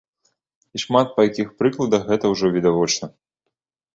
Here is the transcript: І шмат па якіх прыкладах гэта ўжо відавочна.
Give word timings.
І 0.77 0.79
шмат 0.83 1.11
па 1.17 1.25
якіх 1.27 1.51
прыкладах 1.59 2.09
гэта 2.11 2.25
ўжо 2.35 2.45
відавочна. 2.55 3.13